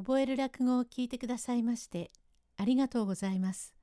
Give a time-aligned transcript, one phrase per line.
[0.00, 2.10] 覚える落語を聞いてくださいまして
[2.56, 3.74] ありがとうございます。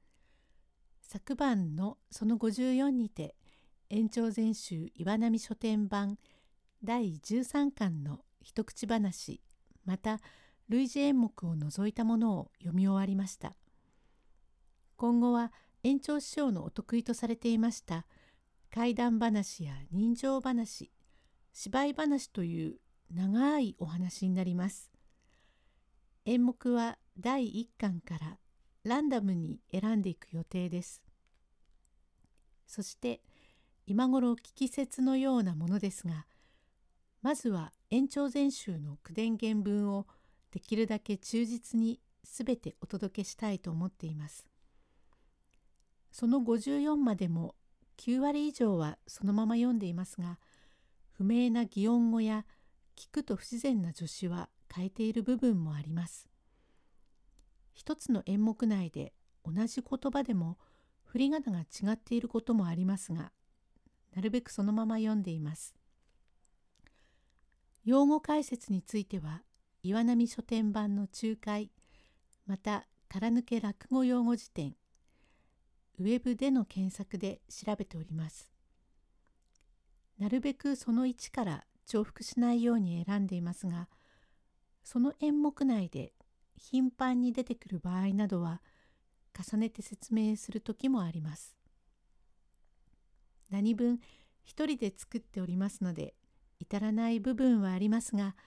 [1.04, 3.36] 昨晩のその54にて
[3.91, 6.18] 延長全集岩波書店版
[6.84, 9.41] 第13巻の一口話
[9.86, 10.20] また
[10.70, 13.55] 類似演目を除いたものを読み終わりました。
[14.97, 15.54] 今後は
[15.84, 18.07] 延長師匠のお得意とされていました
[18.73, 20.91] 怪談話や人情話
[21.54, 22.78] 芝居話という
[23.14, 24.96] 長いお話になります。
[26.29, 28.37] 演目は第1巻から
[28.83, 31.01] ランダムに選んでいく予定です。
[32.67, 33.22] そして
[33.86, 36.25] 今頃聞き説のようなものですが
[37.22, 40.05] まずは延長全集の口伝原文を
[40.52, 44.45] できるだけ忠実に全てお届けしたいと思っています。
[46.11, 47.55] その54までも
[48.00, 50.39] 9割以上はそのまま読んでいますが
[51.14, 52.45] 不明な擬音語や
[52.97, 56.28] 聞くと不自然な助詞は変えている部分もあります。
[57.73, 59.14] 一つの演目内で
[59.46, 60.58] 同じ言葉でも
[61.06, 63.32] 振り仮名が違っていることもありますが
[64.16, 65.76] なるべくそのまま読んでいます。
[67.86, 69.44] 用語解説については
[69.84, 71.72] 岩波書店版の仲介
[72.46, 74.76] また空抜け落語用語辞典
[76.00, 78.52] ウェブでの検索で調べております。
[80.20, 83.88] なるべくその1から重複しないように選んでいますが
[84.88, 86.14] その演目内で
[86.56, 88.62] 頻繁に出てくる場合などは
[89.38, 91.58] 重ねて説明する時もあります。
[93.50, 94.00] 何分
[94.46, 96.14] 一人で作っておりますので
[96.62, 98.38] 至らない部分はありますが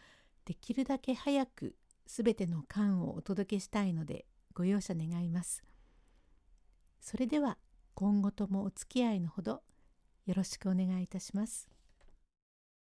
[0.46, 4.24] できるだけ早くすべての巻をお届けしたいので
[4.54, 5.62] ご容赦願います。
[7.02, 7.58] それでは
[7.92, 9.60] 今後ともお付き合いのほど
[10.24, 11.68] よろしくお願いいたします。